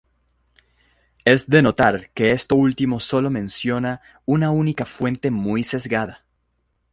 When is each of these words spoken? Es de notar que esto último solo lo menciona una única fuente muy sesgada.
Es 1.25 1.47
de 1.47 1.61
notar 1.61 2.09
que 2.15 2.31
esto 2.31 2.55
último 2.55 2.99
solo 2.99 3.21
lo 3.29 3.29
menciona 3.29 4.01
una 4.25 4.49
única 4.49 4.87
fuente 4.87 5.29
muy 5.29 5.63
sesgada. 5.63 6.25